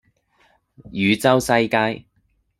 [0.91, 2.05] 汝州西街